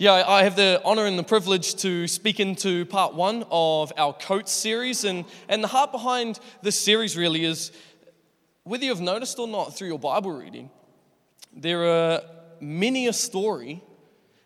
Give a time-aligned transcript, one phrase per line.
[0.00, 4.14] Yeah, I have the honor and the privilege to speak into part one of our
[4.14, 5.04] coats series.
[5.04, 7.70] And, and the heart behind this series really is
[8.62, 10.70] whether you've noticed or not through your Bible reading,
[11.54, 12.22] there are
[12.62, 13.82] many a story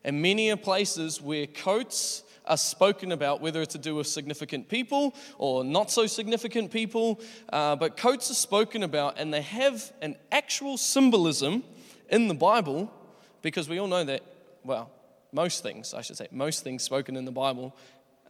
[0.02, 4.68] and many a places where coats are spoken about, whether it's to do with significant
[4.68, 7.20] people or not so significant people.
[7.52, 11.62] Uh, but coats are spoken about, and they have an actual symbolism
[12.08, 12.92] in the Bible
[13.40, 14.22] because we all know that,
[14.64, 14.90] well,
[15.34, 17.76] most things, I should say, most things spoken in the Bible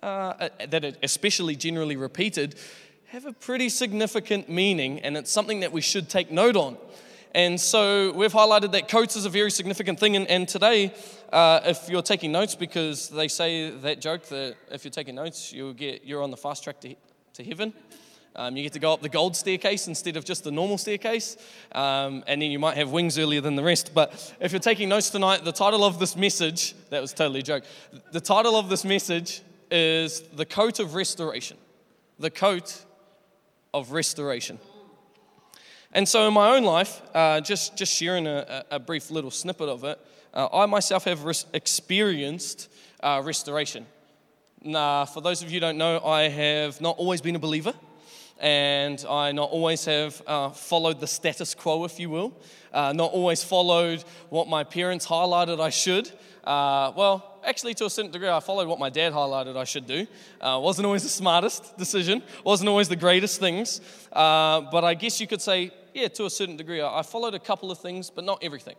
[0.02, 2.56] uh, that are especially generally repeated
[3.08, 6.76] have a pretty significant meaning, and it's something that we should take note on.
[7.32, 10.16] And so we've highlighted that coats is a very significant thing.
[10.16, 10.92] And, and today,
[11.32, 15.52] uh, if you're taking notes, because they say that joke that if you're taking notes,
[15.52, 16.94] you'll get, you're on the fast track to,
[17.34, 17.72] to heaven.
[18.36, 21.36] Um, you get to go up the gold staircase instead of just the normal staircase,
[21.70, 23.92] um, and then you might have wings earlier than the rest.
[23.94, 27.42] But if you're taking notes tonight, the title of this message, that was totally a
[27.44, 27.62] joke,
[28.10, 31.56] the title of this message is The Coat of Restoration.
[32.18, 32.84] The Coat
[33.72, 34.58] of Restoration.
[35.92, 39.68] And so, in my own life, uh, just, just sharing a, a, brief little snippet
[39.68, 40.00] of it,
[40.32, 42.68] uh, I myself have res- experienced
[43.00, 43.86] uh, restoration.
[44.60, 47.74] Now, for those of you who don't know, I have not always been a believer
[48.38, 52.36] and I not always have uh, followed the status quo, if you will,
[52.72, 56.10] uh, not always followed what my parents highlighted I should.
[56.42, 59.86] Uh, well, actually, to a certain degree, I followed what my dad highlighted I should
[59.86, 60.06] do.
[60.40, 63.80] Uh, wasn't always the smartest decision, wasn't always the greatest things,
[64.12, 67.38] uh, but I guess you could say, yeah, to a certain degree, I followed a
[67.38, 68.76] couple of things, but not everything.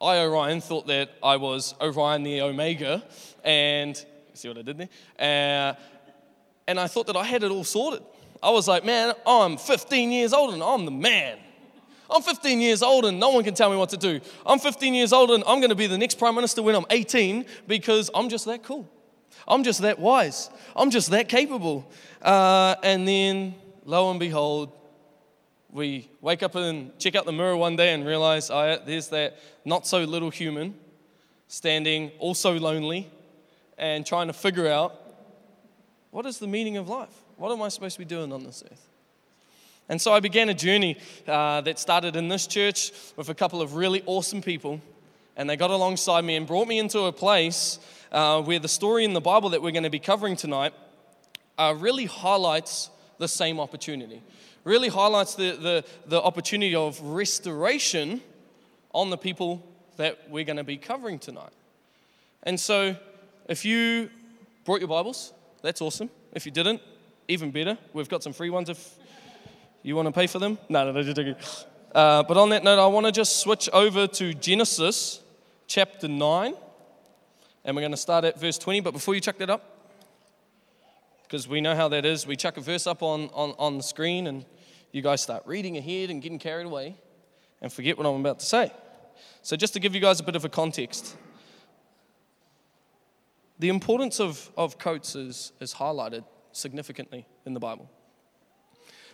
[0.00, 3.04] I, Orion, thought that I was Orion the Omega,
[3.44, 4.88] and see what I did there?
[5.18, 5.74] Uh,
[6.66, 8.02] and I thought that I had it all sorted.
[8.42, 11.38] I was like, man, I'm 15 years old and I'm the man.
[12.10, 14.20] I'm 15 years old and no one can tell me what to do.
[14.44, 16.84] I'm 15 years old and I'm going to be the next prime minister when I'm
[16.90, 18.90] 18 because I'm just that cool.
[19.48, 20.50] I'm just that wise.
[20.76, 21.90] I'm just that capable.
[22.20, 24.72] Uh, and then, lo and behold,
[25.70, 29.38] we wake up and check out the mirror one day and realize oh, there's that
[29.64, 30.74] not so little human
[31.48, 33.10] standing also lonely
[33.78, 34.98] and trying to figure out
[36.10, 37.21] what is the meaning of life?
[37.42, 38.86] What am I supposed to be doing on this earth?
[39.88, 43.60] And so I began a journey uh, that started in this church with a couple
[43.60, 44.80] of really awesome people.
[45.36, 47.80] And they got alongside me and brought me into a place
[48.12, 50.72] uh, where the story in the Bible that we're going to be covering tonight
[51.58, 54.22] uh, really highlights the same opportunity.
[54.62, 58.20] Really highlights the, the, the opportunity of restoration
[58.94, 59.66] on the people
[59.96, 61.52] that we're going to be covering tonight.
[62.44, 62.94] And so,
[63.48, 64.10] if you
[64.64, 66.08] brought your Bibles, that's awesome.
[66.34, 66.80] If you didn't,
[67.28, 67.78] even better.
[67.92, 68.94] We've got some free ones if
[69.82, 70.58] you want to pay for them.
[70.68, 71.36] No, no, no, just joking.
[71.94, 75.20] Uh, but on that note, I want to just switch over to Genesis
[75.66, 76.54] chapter 9.
[77.64, 78.80] And we're going to start at verse 20.
[78.80, 79.90] But before you chuck that up,
[81.22, 83.82] because we know how that is, we chuck a verse up on, on, on the
[83.82, 84.44] screen and
[84.90, 86.96] you guys start reading ahead and getting carried away
[87.62, 88.72] and forget what I'm about to say.
[89.40, 91.16] So, just to give you guys a bit of a context,
[93.58, 97.90] the importance of, of coats is, is highlighted significantly in the Bible.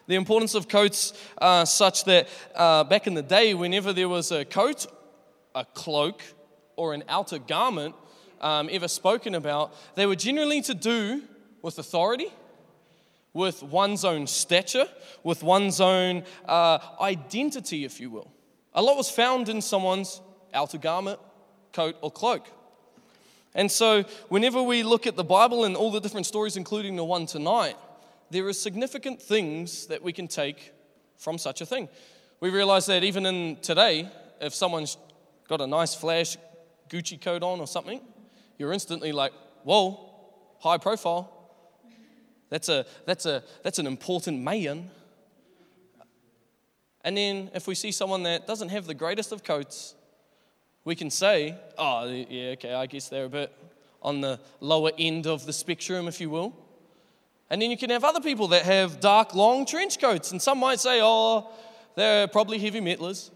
[0.07, 1.13] The importance of coats
[1.65, 4.87] such that uh, back in the day, whenever there was a coat,
[5.55, 6.23] a cloak,
[6.77, 7.95] or an outer garment
[8.41, 11.23] um, ever spoken about, they were generally to do
[11.61, 12.29] with authority,
[13.35, 14.87] with one's own stature,
[15.25, 18.31] with one's own uh, identity, if you will.
[18.75, 20.21] A lot was found in someone's
[20.55, 21.19] outer garment,
[21.73, 22.47] coat, or cloak.
[23.55, 27.05] And so, whenever we look at the Bible and all the different stories, including the
[27.05, 27.77] one tonight,
[28.31, 30.73] there are significant things that we can take
[31.17, 31.89] from such a thing.
[32.41, 34.09] We realize that even in today,
[34.41, 34.97] if someone's
[35.49, 36.37] got a nice flash
[36.89, 38.01] Gucci coat on or something,
[38.59, 39.33] you're instantly like,
[39.65, 40.09] whoa,
[40.61, 41.33] high profile.
[42.51, 44.91] That's, a, that's, a, that's an important man.
[47.03, 49.95] And then if we see someone that doesn't have the greatest of coats,
[50.89, 53.53] we can say, oh, yeah, okay, I guess they're a bit
[54.01, 56.57] on the lower end of the spectrum, if you will.
[57.51, 60.33] And then you can have other people that have dark, long trench coats.
[60.33, 61.51] And some might say, oh,
[61.95, 63.29] they're probably heavy metalers.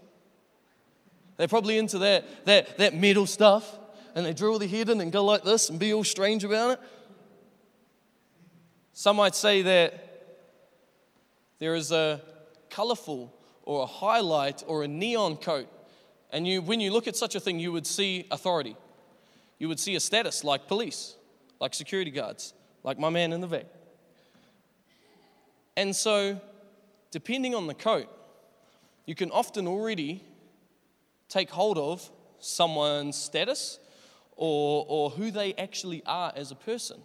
[1.37, 3.77] They're probably into that, that, that metal stuff.
[4.15, 6.71] And they drill their head in and go like this and be all strange about
[6.71, 6.79] it.
[8.93, 10.37] Some might say that
[11.59, 12.19] there is a
[12.71, 13.31] colorful
[13.61, 15.67] or a highlight or a neon coat
[16.33, 18.75] and you, when you look at such a thing, you would see authority.
[19.59, 21.15] You would see a status like police,
[21.61, 23.67] like security guards, like my man in the back.
[25.77, 26.41] And so,
[27.11, 28.07] depending on the coat,
[29.05, 30.23] you can often already
[31.29, 32.09] take hold of
[32.39, 33.79] someone's status
[34.35, 36.99] or, or who they actually are as a person.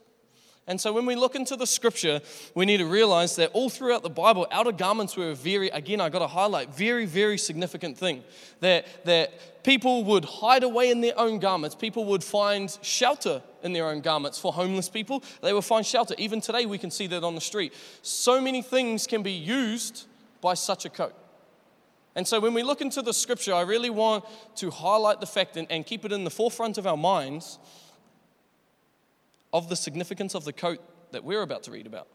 [0.68, 2.20] And so when we look into the scripture,
[2.54, 5.98] we need to realize that all throughout the Bible, outer garments were a very, again,
[5.98, 8.22] I got to highlight, very, very significant thing.
[8.60, 11.74] That, that people would hide away in their own garments.
[11.74, 14.38] People would find shelter in their own garments.
[14.38, 16.14] For homeless people, they would find shelter.
[16.18, 17.72] Even today, we can see that on the street.
[18.02, 20.04] So many things can be used
[20.42, 21.14] by such a coat.
[22.14, 24.24] And so when we look into the scripture, I really want
[24.56, 27.58] to highlight the fact and, and keep it in the forefront of our minds
[29.52, 30.80] of the significance of the coat
[31.12, 32.08] that we're about to read about.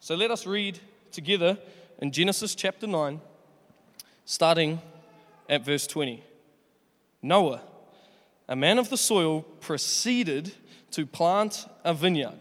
[0.00, 0.78] So let us read
[1.10, 1.58] together
[2.00, 3.20] in Genesis chapter 9,
[4.24, 4.80] starting
[5.48, 6.22] at verse 20.
[7.22, 7.62] Noah,
[8.48, 10.52] a man of the soil, proceeded
[10.92, 12.38] to plant a vineyard.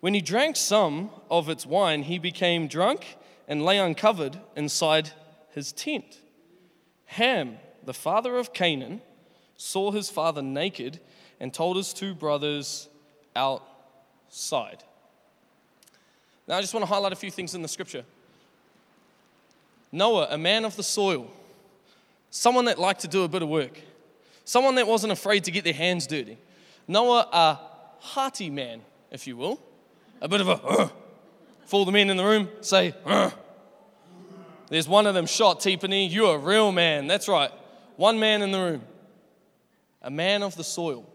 [0.00, 3.16] When he drank some of its wine, he became drunk
[3.46, 5.10] and lay uncovered inside
[5.50, 6.20] his tent.
[7.06, 9.02] Ham, the father of Canaan,
[9.56, 11.00] saw his father naked
[11.40, 12.88] and told his two brothers
[13.34, 14.82] outside.
[16.48, 18.04] Now, I just want to highlight a few things in the scripture.
[19.92, 21.30] Noah, a man of the soil,
[22.30, 23.80] someone that liked to do a bit of work,
[24.44, 26.38] someone that wasn't afraid to get their hands dirty.
[26.86, 27.58] Noah, a
[28.00, 29.60] hearty man, if you will,
[30.20, 30.88] a bit of a, uh,
[31.66, 33.30] for the men in the room, say, uh.
[34.68, 36.08] There's one of them shot, Tiffany.
[36.08, 37.06] You're a real man.
[37.06, 37.52] That's right.
[37.96, 38.82] One man in the room.
[40.02, 41.06] A man of the soil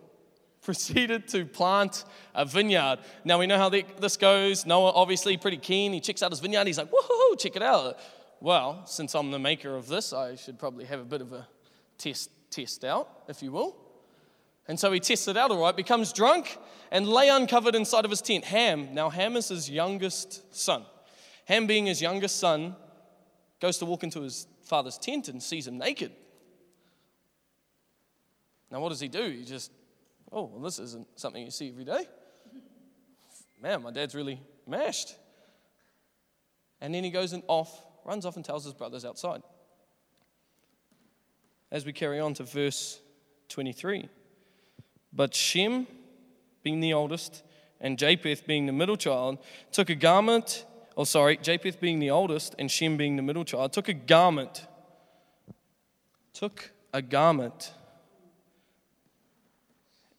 [0.61, 2.05] proceeded to plant
[2.35, 2.99] a vineyard.
[3.25, 4.65] Now we know how this goes.
[4.65, 5.93] Noah, obviously, pretty keen.
[5.93, 6.67] He checks out his vineyard.
[6.67, 7.97] He's like, woohoo, check it out.
[8.39, 11.47] Well, since I'm the maker of this, I should probably have a bit of a
[11.97, 13.75] test, test out, if you will.
[14.67, 16.57] And so he tests it out all right, becomes drunk,
[16.91, 18.45] and lay uncovered inside of his tent.
[18.45, 20.85] Ham, now Ham is his youngest son.
[21.45, 22.75] Ham, being his youngest son,
[23.59, 26.11] goes to walk into his father's tent and sees him naked.
[28.71, 29.29] Now, what does he do?
[29.29, 29.71] He just
[30.31, 32.07] oh, well, this isn't something you see every day.
[33.61, 35.15] Man, my dad's really mashed.
[36.79, 39.43] And then he goes and off, runs off and tells his brothers outside.
[41.71, 42.99] As we carry on to verse
[43.49, 44.09] 23.
[45.13, 45.87] But Shem,
[46.63, 47.43] being the oldest,
[47.79, 49.37] and Japheth being the middle child,
[49.71, 50.65] took a garment,
[50.97, 54.65] oh, sorry, Japheth being the oldest, and Shem being the middle child, took a garment,
[56.33, 57.73] took a garment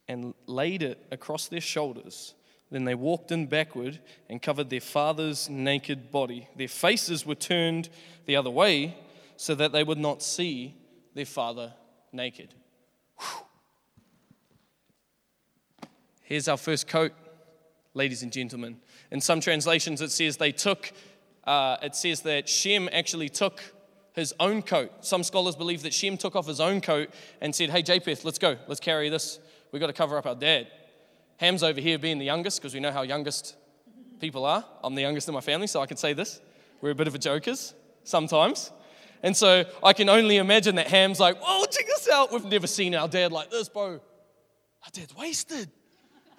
[0.09, 2.35] and laid it across their shoulders.
[2.71, 4.01] Then they walked in backward
[4.31, 6.49] and covered their father's naked body.
[6.57, 7.91] Their faces were turned
[8.25, 8.97] the other way
[9.37, 10.75] so that they would not see
[11.15, 11.75] their father
[12.13, 12.55] naked.
[13.19, 13.47] Whew.
[16.23, 17.13] Here's our first coat,
[17.93, 18.79] ladies and gentlemen.
[19.11, 20.93] In some translations, it says they took,
[21.45, 23.61] uh, it says that Shem actually took
[24.15, 25.05] his own coat.
[25.05, 27.11] Some scholars believe that Shem took off his own coat
[27.43, 29.39] and said, Hey, Japheth, let's go, let's carry this
[29.73, 30.69] We've got to cover up our dad.
[31.39, 33.57] Ham's over here being the youngest because we know how youngest
[34.21, 34.65] people are.
[34.85, 36.41] I'm the youngest in my family, so I can say this.
[36.81, 37.75] We're a bit of a jokers
[38.05, 38.71] sometimes.
[39.23, 42.33] And so I can only imagine that Ham's like, whoa, check this out.
[42.33, 43.93] We've never seen our dad like this, bro.
[43.93, 45.71] Our dad's wasted.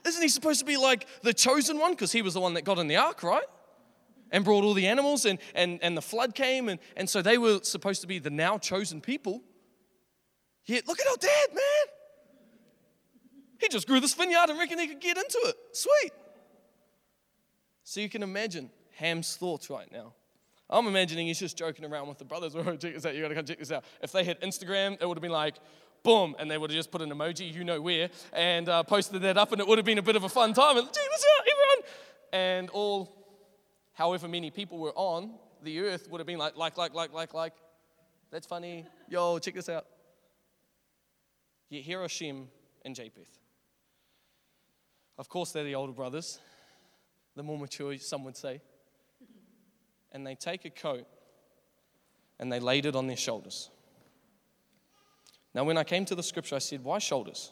[0.05, 1.91] Isn't he supposed to be like the chosen one?
[1.91, 3.45] Because he was the one that got in the ark, right?
[4.31, 7.37] And brought all the animals, and, and, and the flood came, and, and so they
[7.37, 9.41] were supposed to be the now chosen people.
[10.65, 11.92] Yet, look at our dad, man.
[13.63, 15.55] He just grew this vineyard and reckoned he could get into it.
[15.71, 16.11] Sweet.
[17.85, 20.13] So you can imagine Ham's thoughts right now.
[20.69, 22.55] I'm imagining he's just joking around with the brothers.
[22.57, 23.15] Oh, check this out.
[23.15, 23.85] You gotta come check this out.
[24.01, 25.55] If they had Instagram, it would have been like,
[26.03, 29.21] boom, and they would have just put an emoji, you know where, and uh, posted
[29.21, 30.75] that up, and it would have been a bit of a fun time.
[30.75, 31.89] And check this out, everyone.
[32.33, 33.15] And all,
[33.93, 37.33] however many people were on the earth, would have been like, like, like, like, like,
[37.33, 37.53] like.
[38.29, 38.85] That's funny.
[39.07, 39.85] Yo, check this out.
[41.71, 42.49] Are Shem
[42.83, 43.42] and Japheth.
[45.17, 46.39] Of course, they're the older brothers,
[47.35, 48.61] the more mature, some would say.
[50.11, 51.05] And they take a coat
[52.39, 53.69] and they laid it on their shoulders.
[55.53, 57.51] Now, when I came to the scripture, I said, Why shoulders?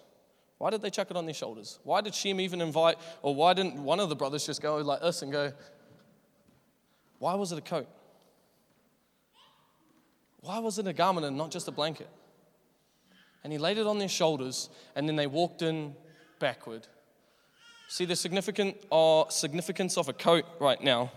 [0.58, 1.80] Why did they chuck it on their shoulders?
[1.84, 5.02] Why did Shem even invite, or why didn't one of the brothers just go like
[5.02, 5.54] this and go,
[7.20, 7.88] Why was it a coat?
[10.42, 12.10] Why was it a garment and not just a blanket?
[13.44, 15.96] And he laid it on their shoulders, and then they walked in
[16.40, 16.88] backward
[17.92, 21.12] See, the significant, uh, significance of a coat right now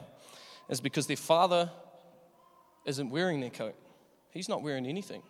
[0.68, 1.70] is because their father
[2.84, 3.76] isn't wearing their coat.
[4.32, 5.22] He's not wearing anything.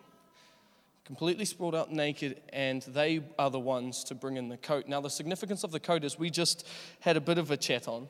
[1.05, 4.87] Completely sprawled out naked, and they are the ones to bring in the coat.
[4.87, 6.67] Now, the significance of the coat, as we just
[7.01, 8.09] had a bit of a chat on,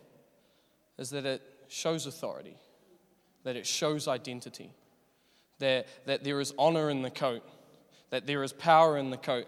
[0.97, 2.55] is that it shows authority,
[3.43, 4.71] that it shows identity,
[5.59, 7.43] that, that there is honor in the coat,
[8.11, 9.47] that there is power in the coat.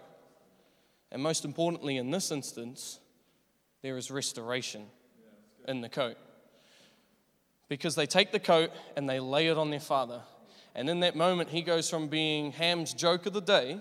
[1.10, 3.00] And most importantly, in this instance,
[3.82, 4.86] there is restoration
[5.66, 6.16] in the coat.
[7.68, 10.22] Because they take the coat and they lay it on their father.
[10.74, 13.80] And in that moment, he goes from being Ham's joke of the day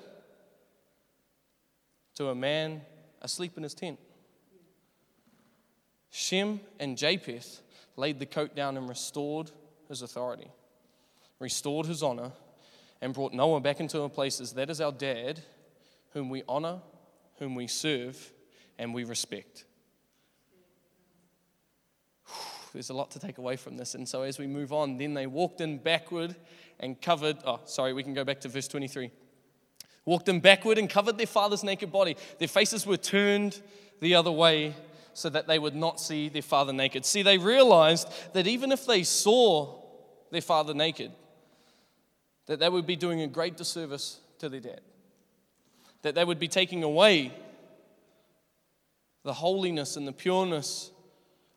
[2.15, 2.81] to a man
[3.21, 3.99] asleep in his tent.
[6.09, 7.61] Shem and Japheth
[7.95, 9.51] laid the coat down and restored
[9.87, 10.49] his authority,
[11.39, 12.31] restored his honor,
[13.01, 15.41] and brought Noah back into a place as that is our dad,
[16.13, 16.79] whom we honor,
[17.37, 18.33] whom we serve,
[18.79, 19.65] and we respect.
[22.77, 23.95] There's a lot to take away from this.
[23.95, 26.35] And so as we move on, then they walked in backward
[26.79, 27.37] and covered.
[27.43, 29.09] Oh, sorry, we can go back to verse 23.
[30.05, 32.15] Walked in backward and covered their father's naked body.
[32.37, 33.59] Their faces were turned
[33.99, 34.75] the other way
[35.15, 37.03] so that they would not see their father naked.
[37.03, 39.81] See, they realized that even if they saw
[40.29, 41.11] their father naked,
[42.45, 44.81] that they would be doing a great disservice to their dad.
[46.03, 47.33] That they would be taking away
[49.23, 50.91] the holiness and the pureness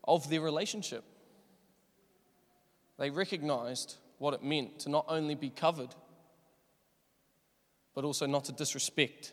[0.04, 1.04] of their relationship.
[2.98, 5.94] They recognized what it meant to not only be covered,
[7.94, 9.32] but also not to disrespect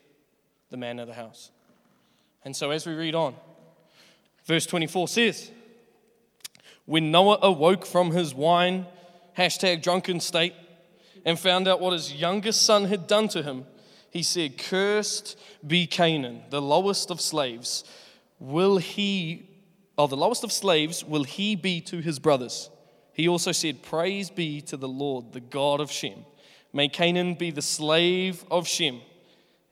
[0.70, 1.52] the man of the house.
[2.44, 3.36] And so, as we read on,
[4.46, 5.52] verse 24 says,
[6.86, 8.86] When Noah awoke from his wine,
[9.38, 10.54] hashtag drunken state,
[11.26, 13.66] and found out what his youngest son had done to him,
[14.10, 17.84] he said, Cursed be Canaan, the lowest of slaves.
[18.40, 19.47] Will he,
[19.98, 22.70] or the lowest of slaves, will he be to his brothers?
[23.14, 26.24] He also said, Praise be to the Lord, the God of Shem.
[26.72, 29.02] May Canaan be the slave of Shem,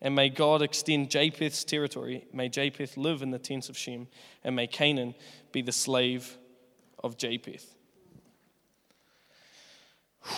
[0.02, 2.26] and may God extend Japheth's territory.
[2.34, 4.08] May Japheth live in the tents of Shem,
[4.44, 5.14] and may Canaan
[5.52, 6.38] be the slave
[7.04, 7.76] of Japheth.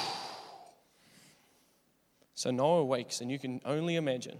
[2.36, 4.38] So Noah wakes, and you can only imagine.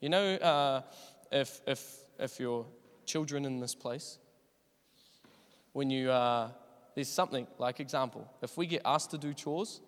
[0.00, 0.82] You know, uh,
[1.30, 2.66] if, if, if your
[3.04, 4.18] children in this place,
[5.76, 6.48] when you, uh,
[6.94, 9.82] there's something, like example, if we get asked to do chores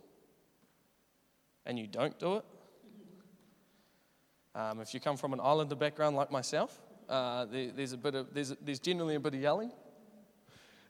[1.64, 2.44] and you don't do it,
[4.54, 6.78] um, if you come from an islander background like myself,
[7.08, 9.72] uh, there, there's, a bit of, there's, there's generally a bit of yelling.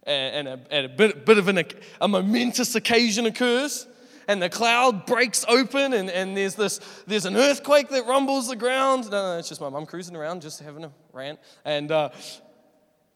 [0.03, 1.63] And, a, and a, bit, bit of an,
[2.01, 3.87] a momentous occasion occurs
[4.27, 8.57] and the cloud breaks open and, and there's this there's an earthquake that rumbles the
[8.57, 9.05] ground.
[9.13, 11.39] No, no, it's just my mum cruising around, just having a rant.
[11.65, 12.11] And uh,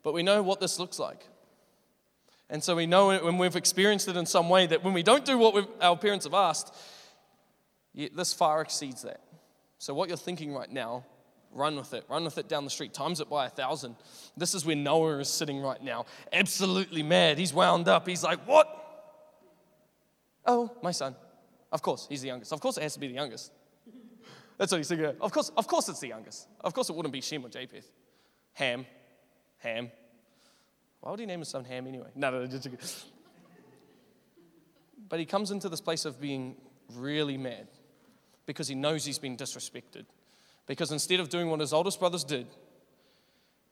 [0.03, 1.27] but we know what this looks like.
[2.53, 5.25] And so we know when we've experienced it in some way that when we don't
[5.25, 6.75] do what our parents have asked,
[7.95, 9.23] this far exceeds that.
[9.79, 11.07] So what you're thinking right now,
[11.51, 12.05] run with it.
[12.11, 12.93] Run with it down the street.
[12.93, 13.97] Times it by a thousand.
[14.37, 16.05] This is where Noah is sitting right now.
[16.31, 17.39] Absolutely mad.
[17.39, 18.07] He's wound up.
[18.07, 18.69] He's like, what?
[20.45, 21.17] Oh, my son.
[21.73, 22.53] Of course, he's the youngest.
[22.53, 23.51] Of course, it has to be the youngest.
[24.59, 25.07] That's what he's thinking.
[25.23, 26.49] Of course, of course, it's the youngest.
[26.61, 27.91] Of course, it wouldn't be Shem or Japheth.
[28.53, 28.85] Ham.
[29.61, 29.91] Ham.
[31.03, 32.07] Why would he name his son Ham anyway?
[32.15, 32.47] No, no, no.
[32.47, 32.69] Just,
[35.09, 36.57] but he comes into this place of being
[36.95, 37.67] really mad
[38.47, 40.07] because he knows he's been disrespected.
[40.67, 42.47] Because instead of doing what his oldest brothers did,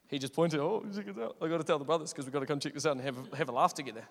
[0.09, 1.37] he just pointed, oh, check this out.
[1.41, 3.01] I've got to tell the brothers because we've got to come check this out and
[3.01, 4.03] have, have a laugh together.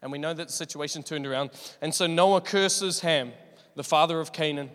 [0.00, 1.50] And we know that the situation turned around.
[1.82, 3.32] And so Noah curses Ham,
[3.74, 4.70] the father of Canaan.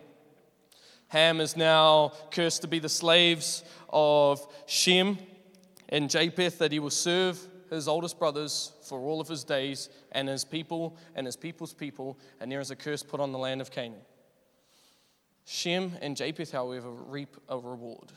[1.07, 5.17] Ham is now cursed to be the slaves of Shem
[5.89, 7.39] and Japheth, that he will serve
[7.69, 12.17] his oldest brothers for all of his days, and his people and his people's people,
[12.39, 14.01] and there is a curse put on the land of Canaan.
[15.45, 18.11] Shem and Japheth, however, reap a reward.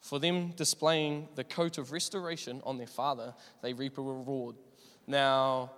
[0.00, 4.56] For them displaying the coat of restoration on their father, they reap a reward.
[5.06, 5.70] Now,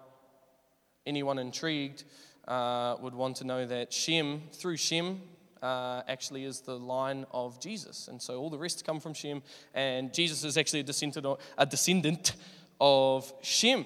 [1.06, 2.02] anyone intrigued
[2.48, 5.20] uh, would want to know that Shem, through Shem,
[5.62, 8.08] uh, actually is the line of Jesus.
[8.08, 9.42] And so all the rest come from Shem,
[9.74, 12.34] and Jesus is actually a descendant of, a descendant
[12.80, 13.84] of Shem.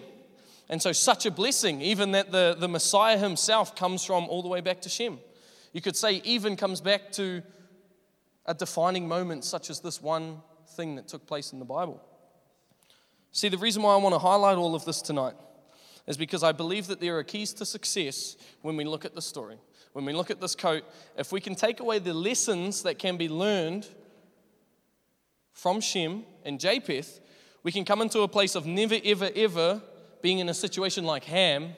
[0.69, 4.49] And so, such a blessing, even that the, the Messiah himself comes from all the
[4.49, 5.19] way back to Shem.
[5.73, 7.43] You could say, even comes back to
[8.47, 12.01] a defining moment, such as this one thing that took place in the Bible.
[13.33, 15.35] See, the reason why I want to highlight all of this tonight
[16.07, 19.23] is because I believe that there are keys to success when we look at the
[19.23, 19.59] story.
[19.93, 20.85] When we look at this coat,
[21.17, 23.89] if we can take away the lessons that can be learned
[25.53, 27.21] from Shem and Japheth,
[27.63, 29.83] we can come into a place of never, ever, ever
[30.23, 31.71] being in a situation like Ham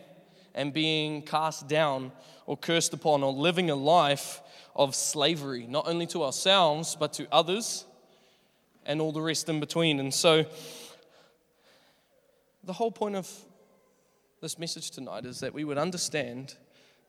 [0.55, 2.13] and being cast down
[2.47, 4.41] or cursed upon or living a life
[4.77, 7.85] of slavery, not only to ourselves, but to others
[8.85, 10.01] and all the rest in between.
[10.01, 10.45] And so,
[12.65, 13.31] the whole point of
[14.41, 16.57] this message tonight is that we would understand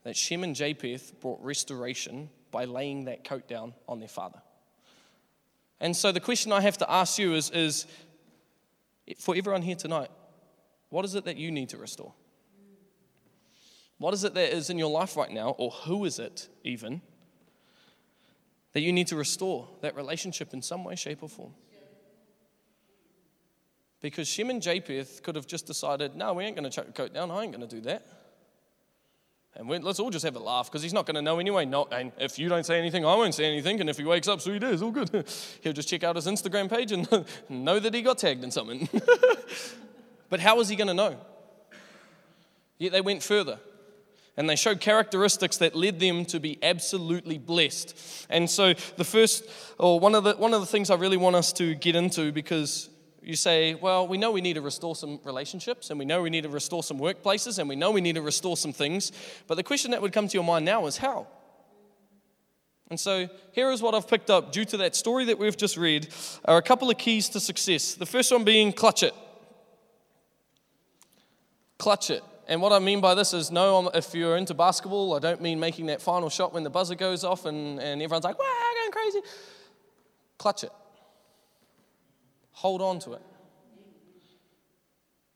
[0.03, 4.41] that Shem and Japheth brought restoration by laying that coat down on their father.
[5.79, 7.87] And so the question I have to ask you is, is
[9.17, 10.11] for everyone here tonight,
[10.89, 12.13] what is it that you need to restore?
[13.97, 17.01] What is it that is in your life right now, or who is it even,
[18.73, 21.53] that you need to restore that relationship in some way, shape, or form?
[24.01, 26.91] Because Shem and Japheth could have just decided, no, we ain't going to chuck the
[26.91, 27.31] coat down.
[27.31, 28.05] I ain't going to do that.
[29.55, 31.65] And let's all just have a laugh because he's not going to know anyway.
[31.65, 33.79] Not, and if you don't say anything, I won't say anything.
[33.81, 35.11] And if he wakes up, so he does, all good.
[35.61, 37.07] He'll just check out his Instagram page and
[37.49, 38.89] know that he got tagged in something.
[40.29, 41.17] but how is he going to know?
[42.79, 43.59] Yet they went further
[44.35, 47.95] and they showed characteristics that led them to be absolutely blessed.
[48.31, 49.45] And so, the first,
[49.77, 52.31] or one of the, one of the things I really want us to get into
[52.31, 52.89] because
[53.23, 56.29] you say, well, we know we need to restore some relationships, and we know we
[56.29, 59.11] need to restore some workplaces, and we know we need to restore some things.
[59.47, 61.27] But the question that would come to your mind now is how?
[62.89, 65.77] And so here is what I've picked up due to that story that we've just
[65.77, 66.09] read
[66.45, 67.95] are a couple of keys to success.
[67.95, 69.13] The first one being clutch it.
[71.79, 72.23] Clutch it.
[72.47, 75.59] And what I mean by this is no, if you're into basketball, I don't mean
[75.59, 78.91] making that final shot when the buzzer goes off and, and everyone's like, wow, going
[78.91, 79.19] crazy.
[80.37, 80.71] Clutch it.
[82.63, 83.21] Hold on to it.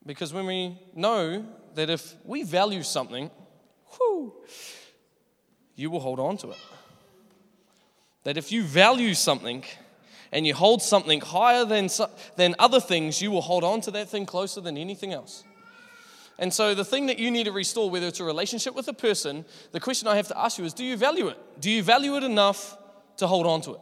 [0.05, 3.29] Because when we know that if we value something,
[3.98, 4.34] whew,
[5.75, 6.57] you will hold on to it.
[8.24, 9.65] That if you value something
[10.31, 11.89] and you hold something higher than,
[12.38, 15.43] than other things, you will hold on to that thing closer than anything else.
[16.39, 18.93] And so, the thing that you need to restore, whether it's a relationship with a
[18.93, 19.43] person,
[19.74, 21.38] the question I have to ask you is do you value it?
[21.60, 22.77] Do you value it enough
[23.17, 23.81] to hold on to it?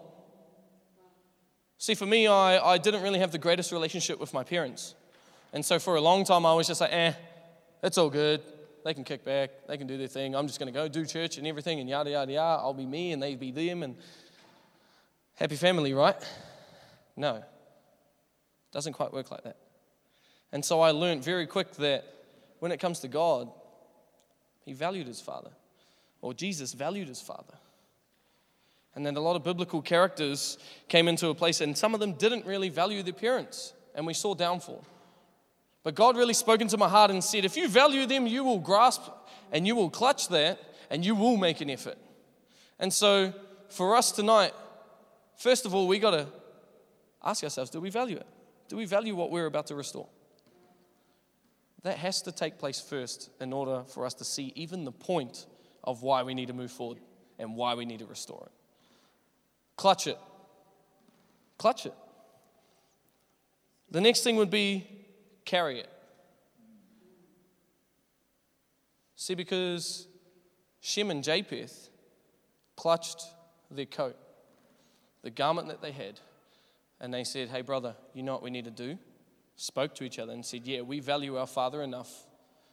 [1.78, 4.96] See, for me, I, I didn't really have the greatest relationship with my parents.
[5.54, 7.14] And so for a long time, I was just like, eh,
[7.84, 8.42] it's all good.
[8.84, 9.50] They can kick back.
[9.68, 10.36] They can do their thing.
[10.36, 12.62] I'm just going to go do church and everything and yada, yada, yada.
[12.62, 13.96] I'll be me and they be them and
[15.36, 16.16] happy family, right?
[17.16, 17.44] No.
[18.72, 19.58] Doesn't quite work like that.
[20.52, 22.06] And so I learned very quick that
[22.60, 23.50] when it comes to God,
[24.66, 25.52] he valued his father,
[26.22, 27.54] or Jesus valued his father.
[28.96, 32.14] And then a lot of biblical characters came into a place, and some of them
[32.14, 34.86] didn't really value their parents, and we saw downfall.
[35.84, 38.60] But God really spoke into my heart and said, If you value them, you will
[38.60, 39.04] grasp
[39.52, 41.98] and you will clutch that, and you will make an effort.
[42.80, 43.34] And so,
[43.70, 44.54] for us tonight,
[45.38, 46.28] first of all, we got to
[47.24, 48.28] ask ourselves do we value it?
[48.68, 50.08] Do we value what we're about to restore?
[51.84, 55.46] That has to take place first in order for us to see even the point
[55.84, 57.00] of why we need to move forward
[57.38, 58.52] and why we need to restore it.
[59.76, 60.18] Clutch it.
[61.58, 61.94] Clutch it.
[63.92, 64.88] The next thing would be
[65.46, 65.90] carry it.
[69.16, 70.08] See, because
[70.82, 71.90] Shem and Japheth
[72.76, 73.24] clutched
[73.72, 74.18] their coat,
[75.24, 76.20] the garment that they had,
[77.00, 78.98] and they said, Hey, brother, you know what we need to do?
[79.56, 82.12] Spoke to each other and said, Yeah, we value our father enough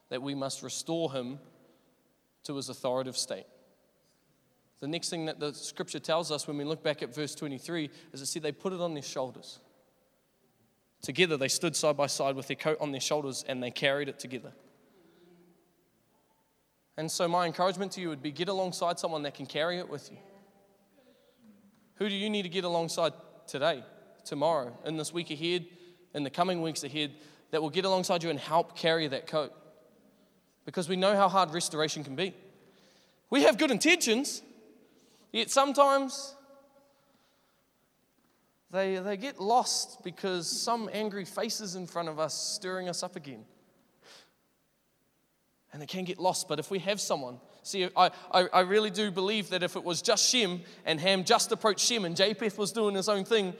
[0.08, 1.38] that we must restore him
[2.44, 3.46] to his authoritative state.
[4.82, 7.88] The next thing that the scripture tells us when we look back at verse 23
[8.12, 9.60] is it said they put it on their shoulders.
[11.02, 14.08] Together, they stood side by side with their coat on their shoulders and they carried
[14.08, 14.52] it together.
[16.96, 19.88] And so, my encouragement to you would be get alongside someone that can carry it
[19.88, 20.18] with you.
[21.94, 23.12] Who do you need to get alongside
[23.46, 23.84] today,
[24.24, 25.64] tomorrow, in this week ahead,
[26.12, 27.12] in the coming weeks ahead,
[27.52, 29.52] that will get alongside you and help carry that coat?
[30.64, 32.34] Because we know how hard restoration can be.
[33.30, 34.42] We have good intentions,
[35.32, 36.36] Yet sometimes
[38.70, 43.16] they, they get lost because some angry faces in front of us stirring us up
[43.16, 43.44] again.
[45.72, 48.90] And they can get lost, but if we have someone, see, I, I, I really
[48.90, 52.58] do believe that if it was just Shem and Ham just approached Shem and Japheth
[52.58, 53.54] was doing his own thing,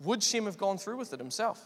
[0.00, 1.64] would Shem have gone through with it himself?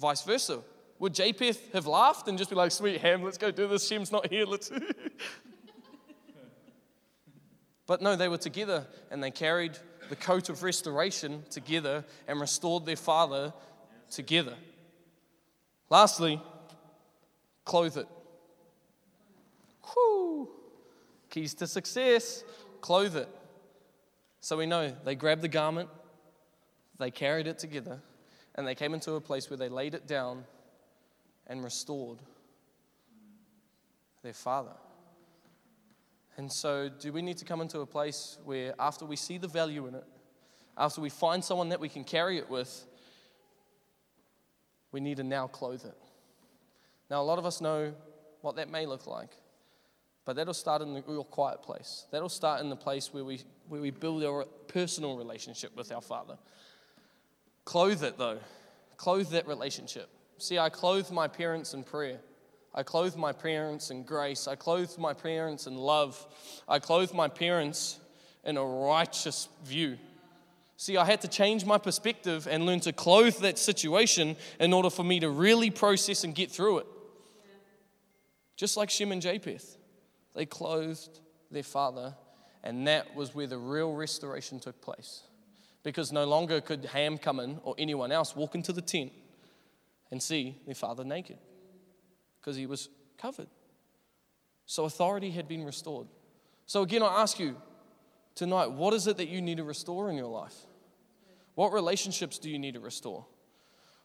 [0.00, 0.60] Vice versa.
[0.98, 4.10] Would Japheth have laughed and just be like, sweet Ham, let's go do this, Shem's
[4.10, 4.70] not here, let's.
[7.92, 9.76] But no, they were together and they carried
[10.08, 13.52] the coat of restoration together and restored their father
[14.10, 14.54] together.
[15.90, 16.40] Lastly,
[17.66, 18.06] clothe it.
[19.92, 20.48] Whew.
[21.28, 22.44] Keys to success,
[22.80, 23.28] clothe it.
[24.40, 25.90] So we know they grabbed the garment,
[26.98, 28.00] they carried it together,
[28.54, 30.46] and they came into a place where they laid it down
[31.46, 32.20] and restored
[34.22, 34.72] their father.
[36.36, 39.48] And so, do we need to come into a place where, after we see the
[39.48, 40.04] value in it,
[40.76, 42.86] after we find someone that we can carry it with,
[44.92, 45.96] we need to now clothe it?
[47.10, 47.92] Now, a lot of us know
[48.40, 49.30] what that may look like.
[50.24, 52.06] But that'll start in the real quiet place.
[52.10, 56.00] That'll start in the place where we, where we build our personal relationship with our
[56.00, 56.38] Father.
[57.64, 58.38] Clothe it, though.
[58.96, 60.08] Clothe that relationship.
[60.38, 62.20] See, I clothe my parents in prayer.
[62.74, 64.48] I clothe my parents in grace.
[64.48, 66.26] I clothe my parents in love.
[66.66, 67.98] I clothe my parents
[68.44, 69.98] in a righteous view.
[70.78, 74.90] See, I had to change my perspective and learn to clothe that situation in order
[74.90, 76.86] for me to really process and get through it.
[78.56, 79.76] Just like Shem and Japheth,
[80.34, 82.14] they clothed their father,
[82.64, 85.22] and that was where the real restoration took place.
[85.82, 89.12] Because no longer could Ham come in or anyone else walk into the tent
[90.10, 91.38] and see their father naked
[92.42, 93.46] because he was covered.
[94.66, 96.08] So authority had been restored.
[96.66, 97.56] So again, I ask you
[98.34, 100.54] tonight what is it that you need to restore in your life?
[101.54, 103.24] What relationships do you need to restore?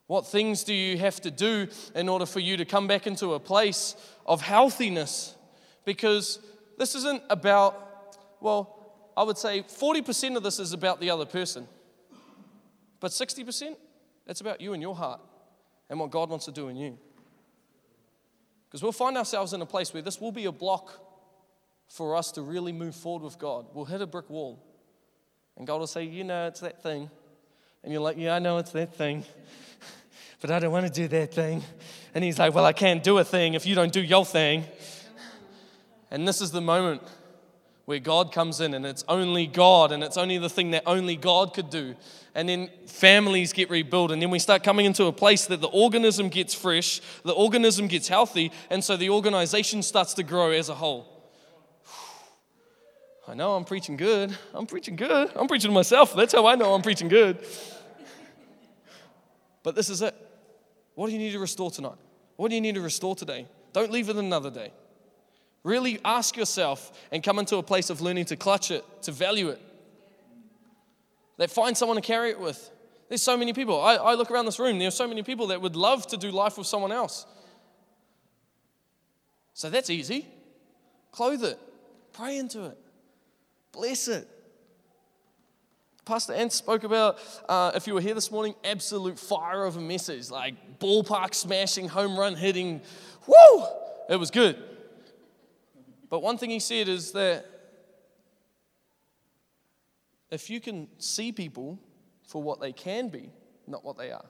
[0.05, 3.33] What things do you have to do in order for you to come back into
[3.33, 3.95] a place
[4.25, 5.35] of healthiness?
[5.83, 6.39] Because
[6.77, 11.67] this isn't about, well, I would say 40% of this is about the other person.
[12.99, 13.75] But 60%,
[14.27, 15.21] it's about you and your heart
[15.89, 16.97] and what God wants to do in you.
[18.67, 20.99] Because we'll find ourselves in a place where this will be a block
[21.87, 23.67] for us to really move forward with God.
[23.73, 24.63] We'll hit a brick wall.
[25.55, 27.09] And God will say, You know, it's that thing.
[27.83, 29.23] And you're like, Yeah, I know it's that thing.
[30.41, 31.63] but I don't want to do that thing.
[32.13, 34.65] And He's like, Well, I can't do a thing if you don't do your thing.
[36.11, 37.01] And this is the moment
[37.87, 41.15] where God comes in and it's only God and it's only the thing that only
[41.15, 41.95] God could do.
[42.35, 45.69] And then families get rebuilt, and then we start coming into a place that the
[45.69, 50.67] organism gets fresh, the organism gets healthy, and so the organization starts to grow as
[50.67, 51.31] a whole.
[53.25, 54.37] I know I'm preaching good.
[54.53, 55.31] I'm preaching good.
[55.33, 56.13] I'm preaching to myself.
[56.13, 57.39] That's how I know I'm preaching good.
[59.63, 60.13] But this is it.
[60.93, 61.97] What do you need to restore tonight?
[62.35, 63.47] What do you need to restore today?
[63.71, 64.73] Don't leave it another day.
[65.63, 69.49] Really ask yourself and come into a place of learning to clutch it, to value
[69.49, 69.61] it.
[71.37, 72.71] That find someone to carry it with.
[73.09, 73.81] There's so many people.
[73.81, 76.17] I, I look around this room, there are so many people that would love to
[76.17, 77.25] do life with someone else.
[79.53, 80.27] So that's easy.
[81.11, 81.59] Clothe it,
[82.13, 82.77] pray into it,
[83.71, 84.27] bless it.
[86.05, 89.81] Pastor Ant spoke about, uh, if you were here this morning, absolute fire of a
[89.81, 92.81] message, like ballpark smashing, home run hitting.
[93.25, 93.65] Woo!
[94.09, 94.57] It was good.
[96.09, 97.45] But one thing he said is that
[100.29, 101.79] if you can see people
[102.27, 103.31] for what they can be,
[103.65, 104.25] not what they are.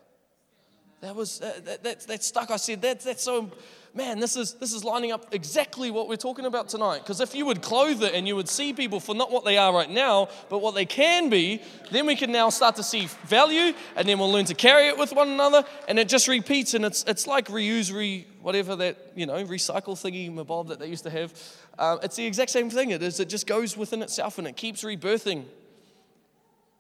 [1.02, 2.50] That was that, that, that stuck.
[2.50, 3.52] I said that that's so
[3.94, 4.20] man.
[4.20, 7.00] This is this is lining up exactly what we're talking about tonight.
[7.04, 9.60] Because if you would clothe it and you would see people for not what they
[9.60, 11.62] are right now, but what they can be,
[11.92, 14.98] then we can now start to see value, and then we'll learn to carry it
[14.98, 16.74] with one another, and it just repeats.
[16.74, 20.88] And it's it's like reuse, re whatever that you know recycle thingy, mabob that they
[20.88, 21.34] used to have.
[21.78, 22.92] Um, it's the exact same thing.
[22.92, 23.20] It is.
[23.20, 25.44] It just goes within itself, and it keeps rebirthing.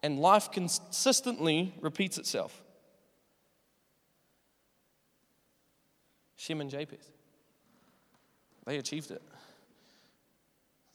[0.01, 2.61] And life consistently repeats itself.
[6.37, 7.11] Shem and Japheth.
[8.65, 9.21] They achieved it.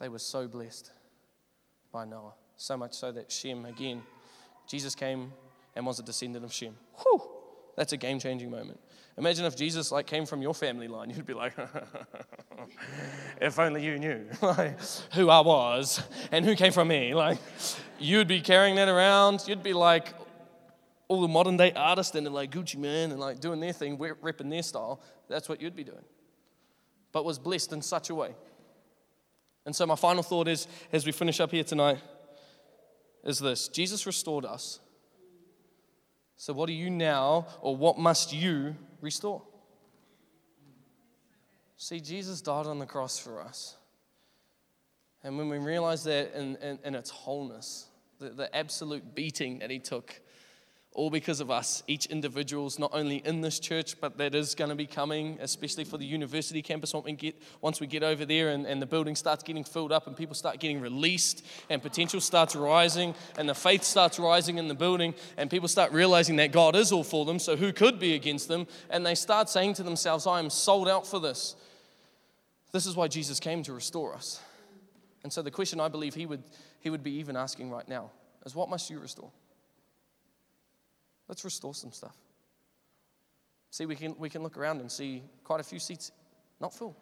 [0.01, 0.91] They were so blessed
[1.93, 2.33] by Noah.
[2.57, 4.01] So much so that Shem, again,
[4.67, 5.33] Jesus came
[5.77, 6.75] and was a descendant of Shem.
[7.03, 7.21] Whew,
[7.77, 8.81] that's a game changing moment.
[9.19, 11.11] Imagine if Jesus like came from your family line.
[11.11, 11.55] You'd be like,
[13.41, 14.79] if only you knew like,
[15.15, 17.15] who I was and who came from me.
[17.15, 17.39] Like,
[17.99, 19.45] you'd be carrying that around.
[19.47, 20.15] You'd be like,
[21.09, 24.49] all the modern day artists and like Gucci Mane and like doing their thing, ripping
[24.49, 25.01] their style.
[25.29, 26.05] That's what you'd be doing.
[27.13, 28.35] But was blessed in such a way.
[29.67, 31.99] And so, my final thought is as we finish up here tonight
[33.25, 34.81] is this Jesus restored us.
[36.37, 39.43] So, what do you now, or what must you restore?
[41.77, 43.77] See, Jesus died on the cross for us.
[45.25, 47.87] And when we realize that in, in, in its wholeness,
[48.19, 50.21] the, the absolute beating that he took
[50.95, 54.69] all because of us, each individuals, not only in this church, but that is going
[54.69, 58.27] to be coming, especially for the university campus once we get, once we get over
[58.27, 61.83] there and, and the building starts getting filled up and people start getting released and
[61.83, 66.37] potential starts rising and the faith starts rising in the building and people start realizing
[66.37, 68.67] that God is all for them, so who could be against them?
[68.91, 71.57] And they start saying to themselves, I am sold out for this.
[72.73, 74.41] This is why Jesus came to restore us.
[75.23, 76.43] And so the question I believe he would,
[76.81, 78.11] he would be even asking right now
[78.45, 79.31] is, What must you restore?
[81.29, 82.17] Let's restore some stuff.
[83.71, 86.13] See, we can, we can look around and see quite a few seats
[86.61, 86.97] not full.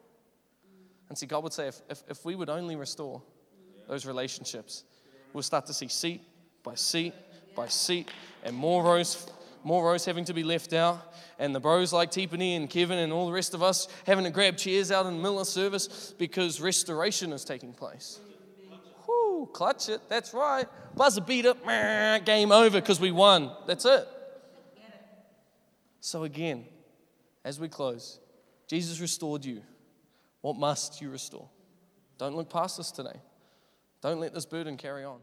[1.09, 3.21] And see, God would say, if, if, if we would only restore
[3.89, 4.85] those relationships,
[5.33, 6.23] we'll start to see seat
[6.63, 7.15] by seat
[7.57, 8.09] by seat
[8.45, 9.27] and more rows
[9.63, 13.13] more rows having to be left out, and the bros like Tiffany and Kevin and
[13.13, 16.15] all the rest of us having to grab chairs out in the middle of service
[16.17, 18.21] because restoration is taking place.
[19.47, 20.67] Clutch it, that's right.
[20.95, 21.57] Buzzer beat it,
[22.25, 23.51] game over because we won.
[23.67, 24.07] That's it.
[26.01, 26.65] So, again,
[27.45, 28.19] as we close,
[28.67, 29.63] Jesus restored you.
[30.41, 31.49] What must you restore?
[32.19, 33.21] Don't look past this today.
[34.01, 35.21] Don't let this burden carry on.